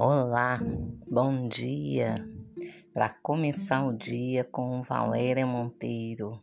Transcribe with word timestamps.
Olá, 0.00 0.60
bom 1.10 1.48
dia. 1.48 2.24
Para 2.94 3.08
começar 3.08 3.84
o 3.84 3.92
dia 3.92 4.44
com 4.44 4.80
Valéria 4.80 5.44
Monteiro. 5.44 6.40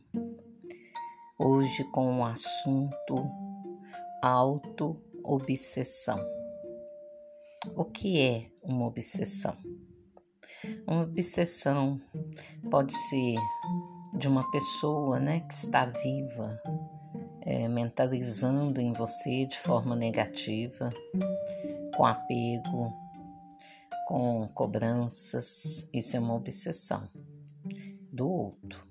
Hoje 1.39 1.85
com 1.85 2.19
o 2.19 2.25
assunto 2.25 3.31
auto-obsessão. 4.21 6.19
O 7.77 7.85
que 7.85 8.19
é 8.19 8.51
uma 8.61 8.87
obsessão? 8.87 9.55
Uma 10.85 11.03
obsessão 11.03 12.01
pode 12.69 12.93
ser 12.93 13.35
de 14.17 14.27
uma 14.27 14.51
pessoa, 14.51 15.17
né, 15.17 15.39
que 15.39 15.53
está 15.53 15.85
viva, 15.85 16.61
é, 17.39 17.69
mentalizando 17.69 18.81
em 18.81 18.91
você 18.91 19.45
de 19.45 19.57
forma 19.57 19.95
negativa, 19.95 20.91
com 21.95 22.05
apego, 22.05 23.04
com 24.05 24.47
cobranças, 24.53 25.89
isso 25.91 26.15
é 26.15 26.19
uma 26.19 26.35
obsessão 26.35 27.09
do 28.13 28.29
outro. 28.29 28.85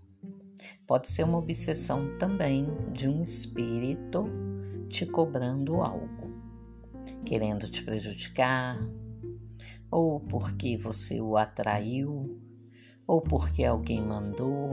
Pode 0.86 1.08
ser 1.08 1.22
uma 1.22 1.38
obsessão 1.38 2.18
também 2.18 2.66
de 2.92 3.08
um 3.08 3.22
espírito 3.22 4.24
te 4.88 5.06
cobrando 5.06 5.80
algo, 5.80 6.34
querendo 7.24 7.70
te 7.70 7.82
prejudicar, 7.84 8.78
ou 9.90 10.18
porque 10.18 10.76
você 10.76 11.20
o 11.20 11.36
atraiu, 11.36 12.40
ou 13.06 13.20
porque 13.20 13.64
alguém 13.64 14.02
mandou, 14.02 14.72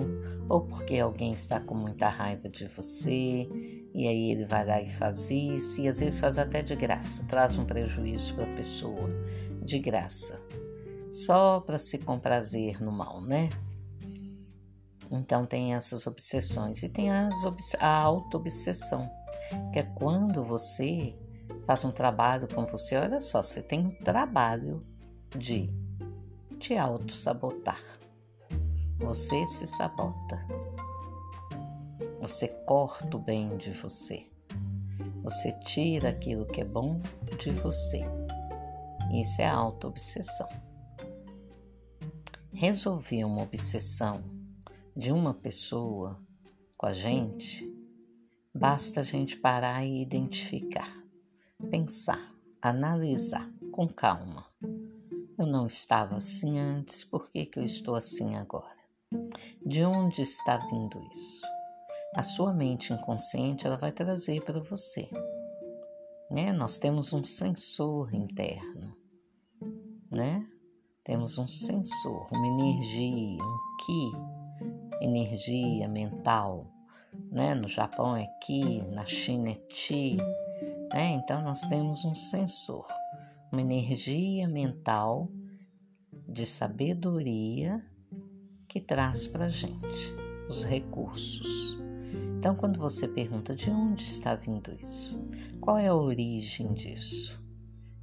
ou 0.50 0.62
porque 0.62 0.98
alguém 0.98 1.34
está 1.34 1.60
com 1.60 1.76
muita 1.76 2.10
raiva 2.10 2.50
de 2.50 2.68
você, 2.68 3.48
e 3.94 4.08
aí 4.08 4.32
ele 4.32 4.46
vai 4.46 4.66
lá 4.66 4.82
e 4.82 4.88
faz 4.88 5.30
isso, 5.30 5.82
e 5.82 5.88
às 5.88 6.00
vezes 6.00 6.20
faz 6.20 6.38
até 6.38 6.62
de 6.62 6.76
graça, 6.76 7.26
traz 7.28 7.58
um 7.58 7.66
prejuízo 7.66 8.34
para 8.36 8.52
a 8.52 8.56
pessoa, 8.56 9.10
de 9.62 9.80
graça, 9.80 10.42
só 11.12 11.60
para 11.60 11.78
se 11.78 12.00
comprazer 12.00 12.82
no 12.82 12.92
mal, 12.92 13.22
né? 13.22 13.50
Então 15.10 15.46
tem 15.46 15.76
essas 15.76 16.08
obsessões 16.08 16.82
e 16.84 16.90
tem 16.90 17.12
as, 17.12 17.36
a 17.80 17.94
auto-obsessão, 17.94 19.10
que 19.74 19.80
é 19.80 19.84
quando 19.84 20.44
você 20.44 21.16
faz 21.66 21.84
um 21.84 21.92
trabalho 21.92 22.48
com 22.54 22.66
você, 22.66 22.96
olha 22.98 23.20
só, 23.20 23.42
você 23.42 23.62
tem 23.62 23.88
um 23.88 24.04
trabalho 24.04 24.86
de 25.38 25.70
te 26.60 26.78
auto-sabotar. 26.78 27.82
Você 29.00 29.46
se 29.46 29.66
sabota. 29.66 30.46
Você 32.22 32.48
corta 32.48 33.18
o 33.18 33.20
bem 33.20 33.58
de 33.58 33.72
você. 33.72 34.28
Você 35.24 35.52
tira 35.64 36.10
aquilo 36.10 36.46
que 36.46 36.62
é 36.62 36.66
bom 36.66 37.02
de 37.40 37.50
você. 37.52 38.06
Isso 39.14 39.42
é 39.42 39.48
auto-obsessão. 39.48 40.48
Resolver 42.54 43.26
uma 43.26 43.44
obsessão 43.44 44.24
de 44.96 45.12
uma 45.12 45.34
pessoa 45.34 46.18
com 46.78 46.86
a 46.86 46.94
gente, 46.94 47.70
basta 48.54 49.02
a 49.02 49.04
gente 49.04 49.38
parar 49.38 49.84
e 49.86 50.02
identificar, 50.02 50.92
pensar, 51.70 52.34
analisar 52.62 53.52
com 53.72 53.88
calma. 53.88 54.46
Eu 55.38 55.46
não 55.46 55.68
estava 55.68 56.16
assim 56.16 56.60
antes, 56.60 57.04
por 57.04 57.30
que, 57.30 57.46
que 57.46 57.60
eu 57.60 57.64
estou 57.64 57.96
assim 57.96 58.36
agora? 58.36 58.78
De 59.66 59.84
onde 59.84 60.22
está 60.22 60.58
vindo 60.58 61.02
isso? 61.12 61.46
A 62.16 62.22
sua 62.22 62.54
mente 62.54 62.94
inconsciente 62.94 63.66
ela 63.66 63.78
vai 63.78 63.92
trazer 63.92 64.44
para 64.44 64.60
você. 64.60 65.10
Né? 66.30 66.52
Nós 66.52 66.78
temos 66.78 67.12
um 67.12 67.24
sensor 67.24 68.14
interno, 68.14 68.96
né? 70.12 70.46
Temos 71.04 71.38
um 71.38 71.48
sensor, 71.48 72.28
uma 72.32 72.48
energia, 72.48 73.42
um 73.42 73.58
ki, 73.86 75.06
energia 75.06 75.88
mental, 75.88 76.68
né? 77.32 77.56
No 77.56 77.68
Japão 77.68 78.16
é 78.16 78.28
ki, 78.42 78.84
na 78.88 79.06
China 79.06 79.50
é 79.50 79.60
chi, 79.72 80.18
né? 80.94 81.14
Então 81.14 81.42
nós 81.42 81.62
temos 81.62 82.06
um 82.06 82.14
sensor, 82.14 82.88
uma 83.52 83.62
energia 83.62 84.48
mental 84.48 85.30
de 86.28 86.46
sabedoria 86.46 87.84
que 88.68 88.80
traz 88.80 89.26
para 89.28 89.50
gente 89.50 90.16
os 90.48 90.64
recursos. 90.64 91.78
Então, 92.38 92.56
quando 92.56 92.80
você 92.80 93.08
pergunta 93.08 93.56
de 93.56 93.70
onde 93.70 94.04
está 94.04 94.36
vindo 94.36 94.74
isso, 94.74 95.20
qual 95.60 95.78
é 95.78 95.88
a 95.88 95.96
origem 95.96 96.74
disso? 96.74 97.42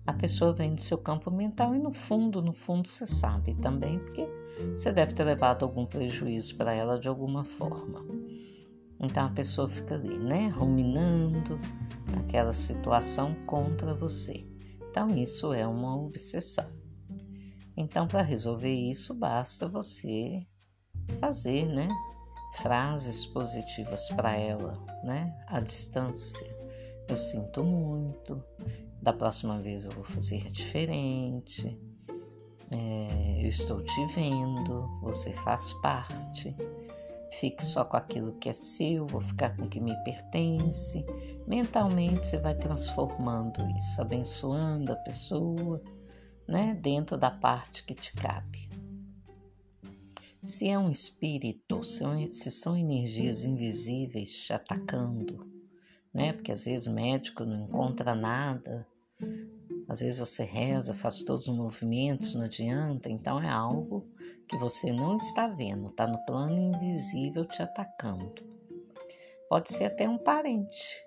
A 0.09 0.13
pessoa 0.15 0.55
vem 0.55 0.75
do 0.75 0.81
seu 0.81 0.97
campo 0.97 1.31
mental 1.31 1.75
e 1.75 1.79
no 1.79 1.93
fundo, 1.93 2.41
no 2.41 2.55
fundo, 2.55 2.89
você 2.89 3.07
sabe 3.07 3.55
também, 3.57 3.99
porque 3.99 4.27
você 4.73 4.91
deve 4.91 5.13
ter 5.13 5.23
levado 5.23 5.67
algum 5.67 5.85
prejuízo 5.85 6.57
para 6.57 6.73
ela 6.73 6.99
de 6.99 7.07
alguma 7.07 7.45
forma. 7.45 8.07
Então 8.99 9.27
a 9.27 9.29
pessoa 9.29 9.69
fica 9.69 9.97
ali, 9.97 10.19
né, 10.19 10.49
ruminando 10.49 11.61
aquela 12.21 12.55
situação 12.55 13.35
contra 13.45 13.93
você. 13.93 14.47
Então 14.91 15.09
isso 15.09 15.53
é 15.53 15.67
uma 15.67 15.95
obsessão. 15.95 16.73
Então 17.77 18.09
para 18.09 18.23
resolver 18.23 18.73
isso 18.73 19.13
basta 19.13 19.69
você 19.69 20.43
fazer, 21.21 21.67
né? 21.67 21.87
Frases 22.63 23.27
positivas 23.27 24.09
para 24.17 24.35
ela, 24.35 24.83
né? 25.05 25.39
À 25.47 25.61
distância. 25.61 26.49
Eu 27.07 27.15
sinto 27.15 27.63
muito. 27.63 28.43
Da 29.03 29.13
próxima 29.13 29.61
vez 29.61 29.85
eu 29.85 29.91
vou 29.93 30.05
fazer 30.05 30.45
diferente. 30.51 31.79
É, 32.71 33.43
eu 33.43 33.49
estou 33.49 33.83
te 33.83 34.07
vendo. 34.15 34.87
Você 35.03 35.33
faz 35.33 35.73
parte. 35.75 36.55
Fique 37.33 37.65
só 37.65 37.85
com 37.85 37.97
aquilo 37.97 38.33
que 38.39 38.49
é 38.49 38.53
seu, 38.53 39.07
vou 39.07 39.21
ficar 39.21 39.55
com 39.55 39.65
o 39.65 39.69
que 39.69 39.81
me 39.81 39.95
pertence. 40.03 41.05
Mentalmente 41.47 42.27
você 42.27 42.39
vai 42.39 42.55
transformando 42.55 43.61
isso, 43.77 44.01
abençoando 44.01 44.93
a 44.93 44.97
pessoa, 44.97 45.83
né, 46.49 46.75
dentro 46.81 47.17
da 47.17 47.31
parte 47.31 47.85
que 47.85 47.95
te 47.95 48.13
cabe. 48.15 48.69
Se 50.43 50.69
é 50.69 50.79
um 50.79 50.91
espírito, 50.91 51.83
se 51.85 52.51
são 52.51 52.77
energias 52.77 53.45
invisíveis 53.45 54.33
te 54.33 54.53
atacando, 54.53 55.47
né? 56.19 56.33
Porque 56.33 56.51
às 56.51 56.65
vezes 56.65 56.89
o 56.89 56.93
médico 56.93 57.45
não 57.45 57.63
encontra 57.63 58.13
nada, 58.13 58.85
às 59.89 60.01
vezes 60.01 60.19
você 60.19 60.43
reza, 60.43 60.93
faz 60.93 61.23
todos 61.23 61.47
os 61.47 61.57
movimentos, 61.57 62.35
não 62.35 62.45
adianta, 62.45 63.09
então 63.09 63.41
é 63.41 63.49
algo 63.49 64.11
que 64.49 64.57
você 64.57 64.93
não 64.93 65.15
está 65.15 65.47
vendo, 65.47 65.87
está 65.87 66.09
no 66.09 66.19
plano 66.27 66.59
invisível 66.59 67.45
te 67.47 67.63
atacando. 67.63 68.35
Pode 69.49 69.73
ser 69.73 69.85
até 69.85 70.09
um 70.09 70.19
parente 70.19 71.07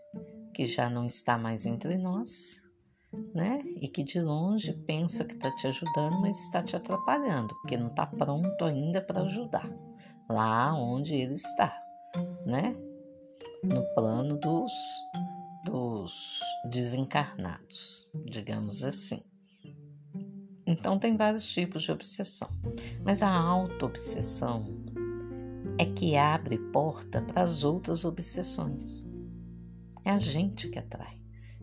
que 0.53 0.65
já 0.65 0.89
não 0.89 1.05
está 1.05 1.37
mais 1.37 1.65
entre 1.65 1.97
nós, 1.97 2.61
né? 3.35 3.61
E 3.81 3.89
que 3.89 4.03
de 4.03 4.21
longe 4.21 4.71
pensa 4.73 5.25
que 5.25 5.33
está 5.33 5.53
te 5.53 5.67
ajudando, 5.67 6.21
mas 6.21 6.39
está 6.39 6.63
te 6.63 6.75
atrapalhando, 6.75 7.53
porque 7.61 7.75
não 7.75 7.87
está 7.87 8.05
pronto 8.05 8.63
ainda 8.63 9.01
para 9.01 9.23
ajudar 9.23 9.69
lá 10.29 10.73
onde 10.73 11.13
ele 11.13 11.33
está, 11.33 11.77
né? 12.45 12.73
No 13.63 13.83
plano 13.93 14.37
dos, 14.37 14.71
dos 15.65 16.39
desencarnados, 16.69 18.09
digamos 18.25 18.83
assim. 18.83 19.21
Então, 20.65 20.97
tem 20.97 21.15
vários 21.15 21.51
tipos 21.51 21.83
de 21.83 21.91
obsessão, 21.91 22.49
mas 23.03 23.21
a 23.21 23.29
auto-obsessão 23.29 24.65
é 25.77 25.85
que 25.85 26.15
abre 26.15 26.57
porta 26.57 27.21
para 27.21 27.43
as 27.43 27.63
outras 27.63 28.05
obsessões. 28.05 29.11
É 30.03 30.09
a 30.09 30.19
gente 30.19 30.69
que 30.69 30.79
atrai. 30.79 31.19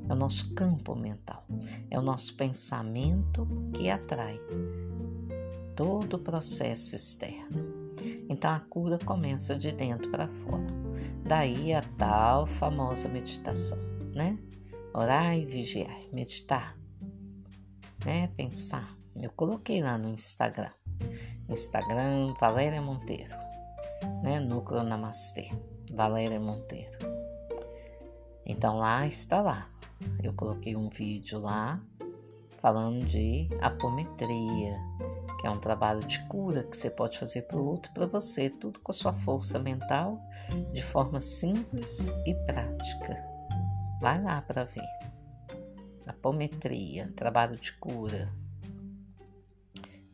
É 0.09 0.13
o 0.13 0.17
nosso 0.17 0.55
campo 0.55 0.95
mental, 0.95 1.45
é 1.91 1.99
o 1.99 2.03
nosso 2.03 2.35
pensamento 2.37 3.47
que 3.75 3.91
atrai 3.91 4.41
todo 5.77 6.15
o 6.15 6.19
processo 6.19 6.97
externo. 6.97 7.95
Então 8.29 8.51
a 8.51 8.61
cura 8.61 8.99
começa 9.05 9.57
de 9.57 9.73
dentro 9.73 10.11
para 10.11 10.29
fora. 10.29 10.88
Daí 11.25 11.73
a 11.73 11.83
tal 11.97 12.47
famosa 12.47 13.09
meditação, 13.09 13.79
né? 14.15 14.39
Orar 14.95 15.37
e 15.37 15.45
vigiar, 15.45 15.97
meditar, 16.13 16.77
né? 18.05 18.29
Pensar. 18.37 18.97
Eu 19.15 19.31
coloquei 19.31 19.83
lá 19.83 19.99
no 19.99 20.09
Instagram. 20.09 20.71
Instagram 21.49 22.35
Valéria 22.41 22.81
Monteiro, 22.81 23.35
né? 24.23 24.41
Núcleo 24.41 24.83
Namastê, 24.83 25.51
Valéria 25.93 26.41
Monteiro. 26.41 26.99
Então 28.47 28.79
lá 28.79 29.07
está 29.07 29.41
lá 29.41 29.69
eu 30.23 30.33
coloquei 30.33 30.77
um 30.77 30.89
vídeo 30.89 31.39
lá 31.39 31.81
falando 32.61 33.05
de 33.05 33.49
apometria, 33.61 34.79
que 35.39 35.47
é 35.47 35.51
um 35.51 35.61
trabalho 35.61 36.01
de 36.01 36.19
cura 36.25 36.65
que 36.65 36.77
você 36.77 36.91
pode 36.91 37.19
fazer 37.19 37.43
para 37.43 37.59
o 37.59 37.65
outro, 37.65 37.93
para 37.93 38.07
você, 38.07 38.51
tudo 38.51 38.81
com 38.81 38.91
a 38.91 38.95
sua 38.95 39.15
força 39.15 39.59
mental, 39.59 40.21
de 40.73 40.83
forma 40.83 41.21
simples 41.21 42.09
e 42.27 42.35
prática. 42.45 43.25
Vai 44.01 44.21
lá 44.23 44.43
para 44.43 44.65
ver. 44.65 44.89
Apometria, 46.07 47.13
trabalho 47.15 47.57
de 47.57 47.73
cura. 47.75 48.29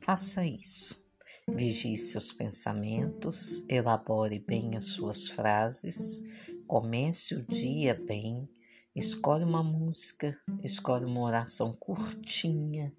Faça 0.01 0.45
isso. 0.45 1.03
Vigie 1.49 1.97
seus 1.97 2.33
pensamentos, 2.33 3.65
elabore 3.69 4.39
bem 4.39 4.77
as 4.77 4.85
suas 4.87 5.29
frases, 5.29 6.23
comece 6.67 7.35
o 7.35 7.47
dia 7.47 7.95
bem, 7.95 8.49
escolhe 8.95 9.45
uma 9.45 9.63
música, 9.63 10.39
escolhe 10.63 11.05
uma 11.05 11.21
oração 11.21 11.75
curtinha, 11.75 12.95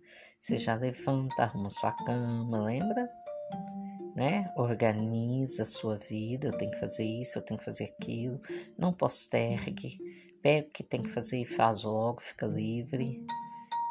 você 0.45 0.59
já 0.59 0.75
levanta, 0.75 1.41
arruma 1.41 1.71
sua 1.71 1.91
cama, 1.91 2.61
lembra? 2.61 3.09
Né? 4.15 4.53
Organiza 4.55 5.63
a 5.63 5.65
sua 5.65 5.97
vida, 5.97 6.49
eu 6.49 6.57
tenho 6.57 6.69
que 6.69 6.79
fazer 6.79 7.03
isso, 7.03 7.39
eu 7.39 7.41
tenho 7.41 7.57
que 7.57 7.65
fazer 7.65 7.85
aquilo, 7.85 8.39
não 8.77 8.93
postergue, 8.93 9.97
pega 10.43 10.67
o 10.67 10.71
que 10.71 10.83
tem 10.83 11.01
que 11.01 11.09
fazer 11.09 11.41
e 11.41 11.47
faz 11.47 11.81
logo, 11.81 12.21
fica 12.21 12.45
livre, 12.45 13.25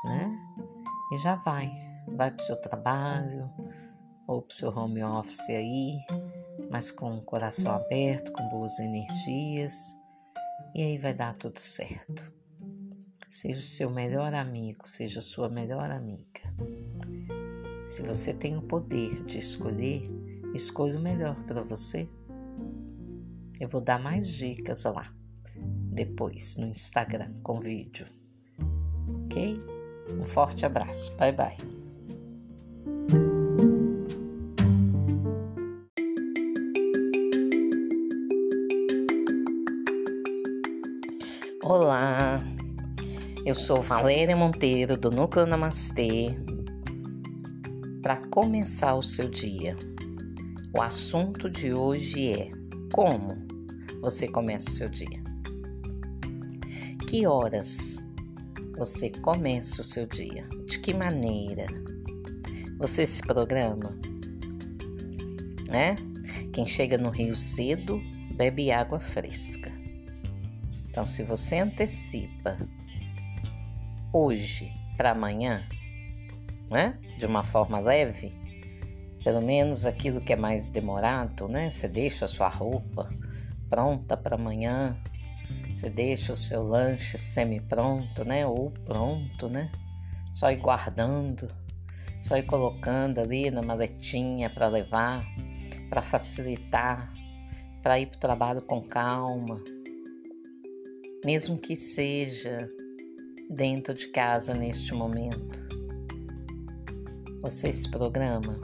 né? 0.04 0.32
E 1.12 1.18
já 1.18 1.34
vai, 1.34 1.68
vai 2.06 2.30
para 2.30 2.40
o 2.40 2.46
seu 2.46 2.56
trabalho 2.56 3.50
ou 4.28 4.40
para 4.40 4.52
o 4.52 4.56
seu 4.56 4.70
home 4.70 5.02
office 5.02 5.50
aí, 5.50 5.98
mas 6.70 6.88
com 6.88 7.18
o 7.18 7.24
coração 7.24 7.72
aberto, 7.72 8.30
com 8.30 8.48
boas 8.50 8.78
energias, 8.78 9.74
e 10.72 10.82
aí 10.82 10.98
vai 10.98 11.14
dar 11.14 11.34
tudo 11.34 11.58
certo. 11.58 12.32
Seja 13.34 13.58
o 13.58 13.62
seu 13.62 13.90
melhor 13.90 14.32
amigo, 14.32 14.86
seja 14.86 15.18
a 15.18 15.22
sua 15.22 15.48
melhor 15.48 15.90
amiga. 15.90 16.40
Se 17.84 18.00
você 18.04 18.32
tem 18.32 18.56
o 18.56 18.62
poder 18.62 19.24
de 19.24 19.38
escolher, 19.38 20.08
escolha 20.54 20.96
o 20.96 21.02
melhor 21.02 21.34
para 21.42 21.60
você. 21.60 22.08
Eu 23.58 23.68
vou 23.68 23.80
dar 23.80 23.98
mais 23.98 24.28
dicas 24.28 24.84
lá 24.84 25.12
depois 25.56 26.56
no 26.58 26.68
Instagram 26.68 27.32
com 27.42 27.58
vídeo. 27.58 28.06
Ok? 29.24 29.60
Um 30.16 30.24
forte 30.24 30.64
abraço. 30.64 31.16
Bye 31.16 31.32
bye. 31.32 31.73
Eu 43.54 43.60
sou 43.60 43.80
Valéria 43.80 44.36
Monteiro 44.36 44.96
do 44.96 45.12
Núcleo 45.12 45.46
Namastê. 45.46 46.36
Para 48.02 48.16
começar 48.26 48.96
o 48.96 49.02
seu 49.02 49.28
dia, 49.28 49.76
o 50.76 50.82
assunto 50.82 51.48
de 51.48 51.72
hoje 51.72 52.32
é 52.32 52.50
como 52.92 53.46
você 54.00 54.26
começa 54.26 54.68
o 54.68 54.72
seu 54.72 54.88
dia. 54.88 55.22
Que 57.08 57.28
horas 57.28 58.04
você 58.76 59.08
começa 59.08 59.82
o 59.82 59.84
seu 59.84 60.04
dia? 60.04 60.48
De 60.66 60.80
que 60.80 60.92
maneira? 60.92 61.66
Você 62.80 63.06
se 63.06 63.22
programa? 63.22 63.96
Né? 65.68 65.94
Quem 66.52 66.66
chega 66.66 66.98
no 66.98 67.10
Rio 67.10 67.36
cedo 67.36 68.02
bebe 68.34 68.72
água 68.72 68.98
fresca. 68.98 69.70
Então, 70.88 71.06
se 71.06 71.22
você 71.22 71.60
antecipa 71.60 72.58
hoje 74.14 74.72
para 74.96 75.10
amanhã, 75.10 75.66
né? 76.70 76.96
De 77.18 77.26
uma 77.26 77.42
forma 77.42 77.80
leve, 77.80 78.32
pelo 79.24 79.42
menos 79.42 79.84
aquilo 79.84 80.20
que 80.20 80.32
é 80.32 80.36
mais 80.36 80.70
demorado, 80.70 81.48
né? 81.48 81.68
Você 81.68 81.88
deixa 81.88 82.26
a 82.26 82.28
sua 82.28 82.48
roupa 82.48 83.10
pronta 83.68 84.16
para 84.16 84.36
amanhã, 84.36 84.96
você 85.74 85.90
deixa 85.90 86.32
o 86.32 86.36
seu 86.36 86.62
lanche 86.62 87.18
semi-pronto, 87.18 88.24
né? 88.24 88.46
Ou 88.46 88.70
pronto, 88.70 89.48
né? 89.48 89.68
Só 90.32 90.52
ir 90.52 90.58
guardando, 90.58 91.48
só 92.20 92.36
ir 92.36 92.44
colocando 92.44 93.18
ali 93.18 93.50
na 93.50 93.62
maletinha 93.62 94.48
para 94.48 94.68
levar, 94.68 95.26
para 95.90 96.02
facilitar, 96.02 97.12
para 97.82 97.98
ir 97.98 98.06
para 98.06 98.16
o 98.16 98.20
trabalho 98.20 98.62
com 98.62 98.80
calma. 98.80 99.60
Mesmo 101.24 101.58
que 101.58 101.74
seja 101.74 102.58
dentro 103.50 103.94
de 103.94 104.08
casa 104.08 104.54
neste 104.54 104.94
momento. 104.94 105.60
Você 107.42 107.72
se 107.72 107.90
programa? 107.90 108.60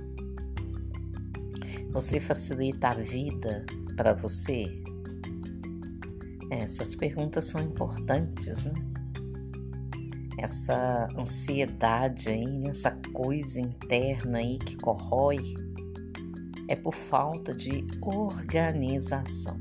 Você 1.93 2.21
facilita 2.21 2.89
a 2.89 2.95
vida 2.95 3.67
para 3.97 4.15
você? 4.15 4.65
Essas 6.51 6.95
perguntas 6.95 7.45
são 7.45 7.61
importantes, 7.61 8.65
né? 8.65 8.75
Essa 10.39 11.07
ansiedade 11.19 12.31
aí, 12.31 12.67
essa 12.67 12.91
coisa 13.13 13.61
interna 13.61 14.39
aí 14.39 14.59
que 14.59 14.77
corrói, 14.77 15.55
é 16.69 16.75
por 16.75 16.95
falta 16.95 17.55
de 17.55 17.85
organização. 18.03 19.61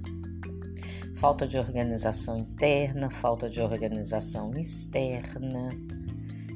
Falta 1.19 1.45
de 1.45 1.59
organização 1.59 2.37
interna, 2.37 3.11
falta 3.11 3.49
de 3.49 3.59
organização 3.59 4.53
externa, 4.53 5.69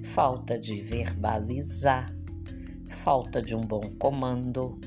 falta 0.06 0.58
de 0.58 0.80
verbalizar, 0.80 2.10
falta 2.90 3.42
de 3.42 3.54
um 3.58 3.60
bom 3.60 3.82
comando, 4.00 4.80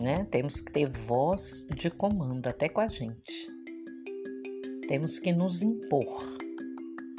né? 0.00 0.24
Temos 0.30 0.60
que 0.60 0.70
ter 0.70 0.88
voz 0.88 1.66
de 1.74 1.90
comando 1.90 2.46
até 2.46 2.68
com 2.68 2.80
a 2.80 2.86
gente. 2.86 3.48
Temos 4.86 5.18
que 5.18 5.32
nos 5.32 5.60
impor 5.60 6.38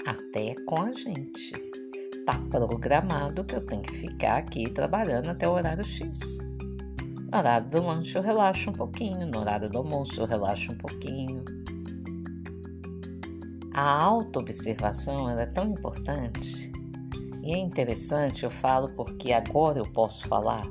até 0.06 0.56
com 0.64 0.82
a 0.82 0.94
gente. 0.94 1.52
Tá 2.26 2.40
programado 2.50 3.44
que 3.44 3.54
eu 3.54 3.66
tenho 3.66 3.82
que 3.82 3.98
ficar 3.98 4.38
aqui 4.38 4.70
trabalhando 4.70 5.28
até 5.30 5.46
o 5.46 5.52
horário 5.52 5.84
X. 5.84 6.47
No 7.30 7.40
horário 7.40 7.70
do 7.70 7.82
lanche 7.82 8.18
eu 8.18 8.22
relaxo 8.22 8.70
um 8.70 8.74
pouquinho, 8.74 9.28
no 9.28 9.40
horário 9.40 9.70
do 9.70 9.80
almoço 9.80 10.22
eu 10.22 10.26
relaxo 10.26 10.72
um 10.72 10.78
pouquinho. 10.78 11.44
A 13.74 14.02
autoobservação 14.02 15.30
é 15.38 15.46
tão 15.46 15.72
importante 15.72 16.72
e 17.44 17.54
é 17.54 17.58
interessante, 17.58 18.44
eu 18.44 18.50
falo 18.50 18.90
porque 18.94 19.34
agora 19.34 19.80
eu 19.80 19.86
posso 19.92 20.26
falar 20.28 20.64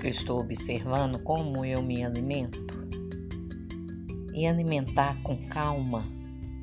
que 0.00 0.06
eu 0.06 0.10
estou 0.10 0.40
observando 0.40 1.22
como 1.22 1.64
eu 1.64 1.82
me 1.82 2.02
alimento. 2.02 2.78
E 4.34 4.46
alimentar 4.46 5.20
com 5.22 5.36
calma 5.48 6.04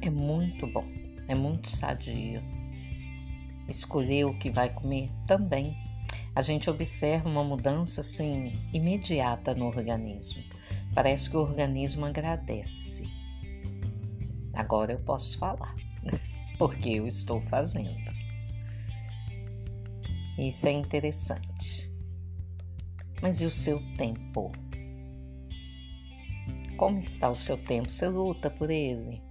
é 0.01 0.09
muito 0.09 0.65
bom, 0.65 0.85
é 1.27 1.35
muito 1.35 1.69
sadio. 1.69 2.41
Escolher 3.67 4.25
o 4.25 4.37
que 4.39 4.49
vai 4.49 4.73
comer 4.73 5.11
também. 5.27 5.84
A 6.35 6.41
gente 6.41 6.69
observa 6.69 7.29
uma 7.29 7.45
mudança 7.45 8.01
assim 8.01 8.59
imediata 8.73 9.55
no 9.55 9.67
organismo. 9.67 10.43
Parece 10.93 11.29
que 11.29 11.37
o 11.37 11.39
organismo 11.39 12.05
agradece. 12.05 13.09
Agora 14.53 14.91
eu 14.91 14.99
posso 14.99 15.37
falar, 15.37 15.73
porque 16.59 16.89
eu 16.89 17.07
estou 17.07 17.39
fazendo. 17.39 18.13
Isso 20.37 20.67
é 20.67 20.71
interessante. 20.73 21.89
Mas 23.21 23.39
e 23.39 23.45
o 23.45 23.51
seu 23.51 23.81
tempo? 23.95 24.51
Como 26.75 26.99
está 26.99 27.29
o 27.29 27.35
seu 27.35 27.57
tempo? 27.57 27.89
Você 27.89 28.09
luta 28.09 28.49
por 28.49 28.69
ele? 28.69 29.23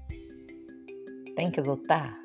Tem 1.37 1.51
que 1.51 1.61
lutar? 1.61 2.19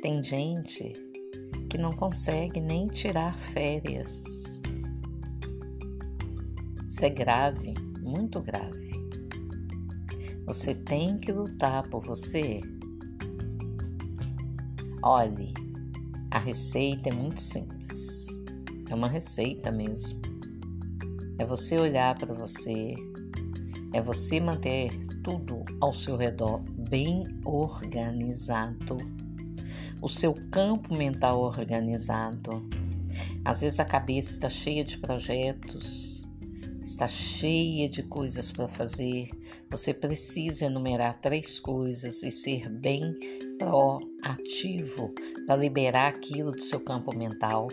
Tem 0.00 0.22
gente 0.22 1.13
que 1.74 1.78
não 1.78 1.90
consegue 1.90 2.60
nem 2.60 2.86
tirar 2.86 3.34
férias. 3.34 4.60
Isso 6.86 7.04
é 7.04 7.10
grave, 7.10 7.74
muito 8.00 8.40
grave. 8.40 8.92
Você 10.46 10.72
tem 10.72 11.18
que 11.18 11.32
lutar 11.32 11.82
por 11.88 12.06
você. 12.06 12.60
Olhe, 15.02 15.52
a 16.30 16.38
receita 16.38 17.08
é 17.08 17.12
muito 17.12 17.42
simples. 17.42 18.28
É 18.88 18.94
uma 18.94 19.08
receita 19.08 19.72
mesmo. 19.72 20.20
É 21.40 21.44
você 21.44 21.76
olhar 21.76 22.16
para 22.16 22.32
você, 22.32 22.94
é 23.92 24.00
você 24.00 24.38
manter 24.38 24.92
tudo 25.24 25.64
ao 25.80 25.92
seu 25.92 26.16
redor 26.16 26.62
bem 26.88 27.24
organizado, 27.44 28.96
o 30.04 30.08
seu 30.08 30.34
campo 30.50 30.94
mental 30.94 31.40
organizado. 31.40 32.62
Às 33.42 33.62
vezes 33.62 33.80
a 33.80 33.86
cabeça 33.86 34.28
está 34.28 34.50
cheia 34.50 34.84
de 34.84 34.98
projetos, 34.98 36.28
está 36.82 37.08
cheia 37.08 37.88
de 37.88 38.02
coisas 38.02 38.52
para 38.52 38.68
fazer. 38.68 39.30
Você 39.70 39.94
precisa 39.94 40.66
enumerar 40.66 41.18
três 41.22 41.58
coisas 41.58 42.22
e 42.22 42.30
ser 42.30 42.68
bem 42.68 43.18
proativo 43.58 45.10
para 45.46 45.56
liberar 45.56 46.08
aquilo 46.08 46.52
do 46.52 46.60
seu 46.60 46.80
campo 46.80 47.16
mental 47.16 47.68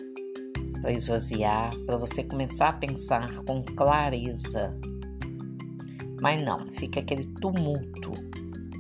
para 0.82 0.94
esvaziar, 0.94 1.76
para 1.86 1.98
você 1.98 2.24
começar 2.24 2.70
a 2.70 2.74
pensar 2.74 3.44
com 3.44 3.62
clareza. 3.62 4.74
Mas 6.22 6.42
não, 6.42 6.66
fica 6.70 7.02
aquele 7.02 7.26
tumulto 7.26 8.14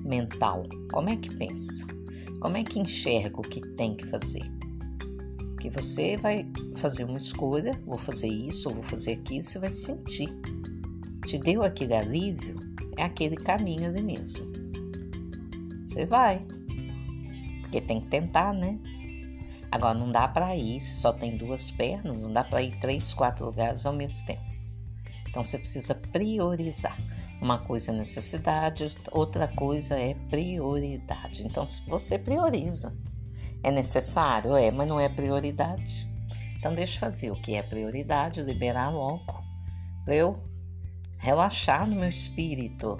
mental. 0.05 0.63
Como 0.89 1.09
é 1.09 1.17
que 1.17 1.35
pensa? 1.35 2.00
Como 2.39 2.57
é 2.57 2.63
que 2.63 2.79
enxerga 2.79 3.39
o 3.39 3.43
que 3.43 3.61
tem 3.75 3.95
que 3.95 4.07
fazer? 4.07 4.43
Que 5.59 5.69
você 5.69 6.17
vai 6.17 6.45
fazer 6.75 7.03
uma 7.03 7.17
escolha, 7.17 7.79
vou 7.85 7.97
fazer 7.97 8.27
isso, 8.27 8.69
vou 8.69 8.83
fazer 8.83 9.13
aquilo, 9.13 9.43
você 9.43 9.59
vai 9.59 9.69
sentir. 9.69 10.29
Te 11.25 11.37
deu 11.37 11.63
aquele 11.63 11.93
alívio, 11.93 12.55
é 12.97 13.03
aquele 13.03 13.35
caminho 13.35 13.89
ali 13.89 14.01
mesmo. 14.01 14.51
Você 15.85 16.05
vai. 16.05 16.39
Porque 17.61 17.79
tem 17.81 18.01
que 18.01 18.07
tentar, 18.07 18.53
né? 18.53 18.79
Agora 19.71 19.97
não 19.97 20.09
dá 20.09 20.27
para 20.27 20.55
ir, 20.57 20.81
se 20.81 20.97
só 20.97 21.13
tem 21.13 21.37
duas 21.37 21.71
pernas, 21.71 22.21
não 22.21 22.33
dá 22.33 22.43
para 22.43 22.61
ir 22.61 22.77
três, 22.79 23.13
quatro 23.13 23.45
lugares 23.45 23.85
ao 23.85 23.93
mesmo 23.93 24.25
tempo. 24.25 24.41
Então 25.29 25.41
você 25.41 25.57
precisa 25.57 25.95
priorizar. 25.95 26.97
Uma 27.41 27.57
coisa 27.57 27.91
é 27.91 27.95
necessidade, 27.95 28.95
outra 29.11 29.47
coisa 29.47 29.97
é 29.97 30.13
prioridade. 30.29 31.43
Então 31.43 31.65
você 31.87 32.19
prioriza. 32.19 32.95
É 33.63 33.71
necessário? 33.71 34.55
É, 34.55 34.69
mas 34.69 34.87
não 34.87 34.99
é 34.99 35.09
prioridade. 35.09 36.07
Então 36.59 36.75
deixa 36.75 36.95
eu 36.95 36.99
fazer 36.99 37.31
o 37.31 37.41
que 37.41 37.55
é 37.55 37.63
prioridade, 37.63 38.43
liberar 38.43 38.89
logo, 38.91 39.43
para 40.05 40.15
eu 40.15 40.33
relaxar 41.17 41.89
no 41.89 41.95
meu 41.95 42.09
espírito. 42.09 42.97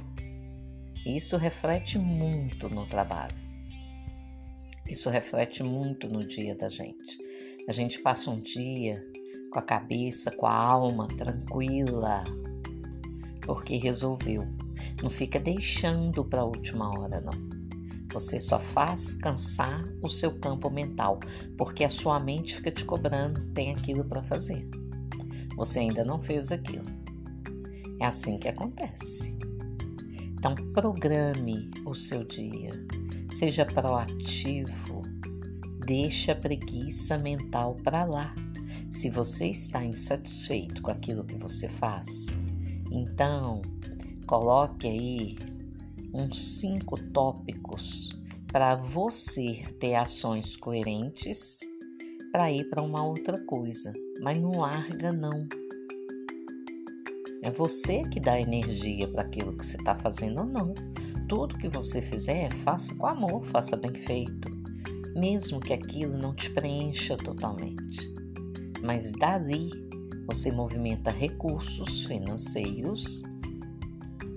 Isso 1.05 1.37
reflete 1.37 1.99
muito 1.99 2.67
no 2.67 2.87
trabalho. 2.87 3.35
Isso 4.87 5.09
reflete 5.11 5.61
muito 5.61 6.07
no 6.07 6.25
dia 6.27 6.55
da 6.55 6.67
gente. 6.67 7.17
A 7.67 7.71
gente 7.71 7.99
passa 7.99 8.31
um 8.31 8.39
dia 8.39 9.03
com 9.51 9.59
a 9.59 9.61
cabeça, 9.61 10.31
com 10.31 10.47
a 10.47 10.55
alma 10.55 11.07
tranquila, 11.07 12.23
porque 13.41 13.77
resolveu. 13.77 14.47
Não 15.01 15.09
fica 15.09 15.39
deixando 15.39 16.23
para 16.23 16.41
a 16.41 16.45
última 16.45 16.89
hora, 16.97 17.21
não. 17.21 17.61
Você 18.13 18.39
só 18.39 18.59
faz 18.59 19.13
cansar 19.13 19.85
o 20.01 20.09
seu 20.09 20.37
campo 20.37 20.69
mental, 20.69 21.19
porque 21.57 21.83
a 21.83 21.89
sua 21.89 22.19
mente 22.19 22.55
fica 22.55 22.71
te 22.71 22.83
cobrando, 22.83 23.41
tem 23.53 23.73
aquilo 23.73 24.03
para 24.03 24.21
fazer. 24.21 24.67
Você 25.55 25.79
ainda 25.79 26.03
não 26.03 26.19
fez 26.19 26.51
aquilo. 26.51 26.85
É 27.99 28.05
assim 28.05 28.37
que 28.37 28.47
acontece. 28.47 29.37
Então, 30.33 30.55
programe 30.73 31.69
o 31.85 31.93
seu 31.93 32.23
dia. 32.23 32.71
Seja 33.33 33.65
proativo. 33.65 35.03
Deixa 35.85 36.31
a 36.31 36.35
preguiça 36.35 37.17
mental 37.17 37.75
para 37.83 38.03
lá. 38.03 38.33
Se 38.91 39.09
você 39.09 39.47
está 39.47 39.85
insatisfeito 39.85 40.81
com 40.81 40.91
aquilo 40.91 41.23
que 41.23 41.35
você 41.35 41.69
faz, 41.69 42.35
então 42.91 43.61
coloque 44.27 44.87
aí 44.87 45.37
uns 46.13 46.59
cinco 46.59 47.01
tópicos 47.11 48.09
para 48.51 48.75
você 48.75 49.63
ter 49.79 49.95
ações 49.95 50.57
coerentes 50.57 51.59
para 52.31 52.51
ir 52.51 52.69
para 52.69 52.81
uma 52.81 53.03
outra 53.03 53.41
coisa, 53.45 53.91
mas 54.21 54.37
não 54.37 54.51
larga 54.51 55.11
não. 55.11 55.47
É 57.41 57.49
você 57.49 58.03
que 58.03 58.19
dá 58.19 58.39
energia 58.39 59.07
para 59.07 59.23
aquilo 59.23 59.55
que 59.55 59.65
você 59.65 59.77
está 59.77 59.95
fazendo 59.95 60.41
ou 60.41 60.45
não 60.45 60.73
tudo 61.31 61.57
que 61.57 61.69
você 61.69 62.01
fizer, 62.01 62.51
faça 62.55 62.93
com 62.95 63.07
amor, 63.07 63.41
faça 63.45 63.77
bem 63.77 63.93
feito, 63.93 64.51
mesmo 65.15 65.61
que 65.61 65.71
aquilo 65.71 66.17
não 66.17 66.35
te 66.35 66.49
preencha 66.49 67.15
totalmente. 67.15 68.13
Mas 68.83 69.13
dali 69.13 69.69
você 70.25 70.51
movimenta 70.51 71.11
recursos 71.11 72.05
financeiros 72.05 73.23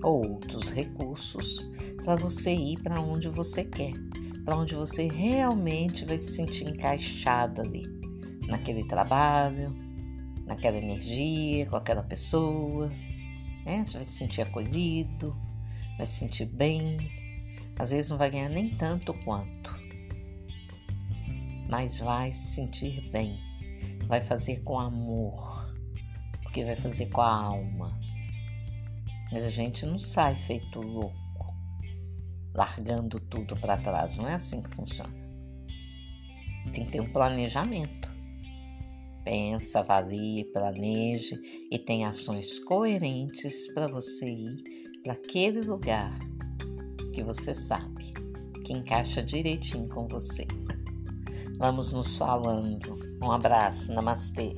ou 0.03 0.27
outros 0.33 0.69
recursos 0.69 1.69
para 2.03 2.15
você 2.15 2.53
ir 2.53 2.79
para 2.81 3.01
onde 3.01 3.27
você 3.27 3.63
quer, 3.63 3.93
para 4.43 4.55
onde 4.55 4.75
você 4.75 5.07
realmente 5.07 6.05
vai 6.05 6.17
se 6.17 6.35
sentir 6.35 6.69
encaixado 6.69 7.61
ali, 7.61 7.83
naquele 8.47 8.87
trabalho, 8.87 9.75
naquela 10.45 10.77
energia, 10.77 11.65
com 11.65 11.75
aquela 11.75 12.03
pessoa. 12.03 12.89
Né? 13.65 13.83
Você 13.83 13.97
vai 13.97 14.05
se 14.05 14.11
sentir 14.11 14.41
acolhido, 14.41 15.35
vai 15.97 16.05
se 16.05 16.19
sentir 16.19 16.45
bem. 16.45 16.97
Às 17.77 17.91
vezes 17.91 18.11
não 18.11 18.17
vai 18.17 18.29
ganhar 18.29 18.49
nem 18.49 18.69
tanto 18.69 19.13
quanto, 19.25 19.75
mas 21.67 21.99
vai 21.99 22.31
se 22.31 22.55
sentir 22.55 23.09
bem. 23.09 23.37
Vai 24.07 24.21
fazer 24.21 24.61
com 24.61 24.79
amor, 24.79 25.64
porque 26.55 26.63
vai 26.63 26.77
fazer 26.77 27.07
com 27.07 27.19
a 27.19 27.35
alma. 27.35 27.99
Mas 29.29 29.43
a 29.43 29.49
gente 29.49 29.85
não 29.85 29.99
sai 29.99 30.35
feito 30.35 30.79
louco, 30.79 31.53
largando 32.53 33.19
tudo 33.19 33.57
para 33.57 33.75
trás. 33.75 34.15
Não 34.15 34.25
é 34.25 34.35
assim 34.35 34.61
que 34.61 34.73
funciona. 34.73 35.13
Tem 36.71 36.85
que 36.85 36.91
ter 36.93 37.01
um 37.01 37.11
planejamento. 37.11 38.09
Pensa, 39.25 39.81
avalie, 39.81 40.45
planeje 40.53 41.35
e 41.69 41.77
tem 41.77 42.05
ações 42.05 42.57
coerentes 42.59 43.67
para 43.73 43.87
você 43.87 44.25
ir 44.25 44.63
para 45.03 45.11
aquele 45.11 45.59
lugar 45.59 46.17
que 47.13 47.21
você 47.21 47.53
sabe 47.53 48.13
que 48.63 48.71
encaixa 48.71 49.21
direitinho 49.21 49.89
com 49.89 50.07
você. 50.07 50.47
Vamos 51.57 51.91
nos 51.91 52.17
falando. 52.17 52.97
Um 53.21 53.29
abraço, 53.29 53.91
namastê. 53.91 54.55